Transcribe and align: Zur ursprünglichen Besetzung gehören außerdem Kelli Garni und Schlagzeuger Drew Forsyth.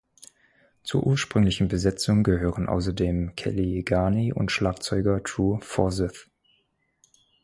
Zur 0.83 1.03
ursprünglichen 1.05 1.67
Besetzung 1.67 2.23
gehören 2.23 2.67
außerdem 2.67 3.35
Kelli 3.35 3.83
Garni 3.83 4.33
und 4.33 4.51
Schlagzeuger 4.51 5.19
Drew 5.19 5.59
Forsyth. 5.61 6.27